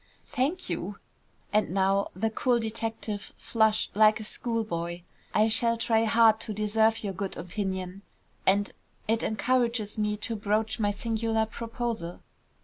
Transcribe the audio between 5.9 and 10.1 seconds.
hard to deserve your good opinion, and it encourages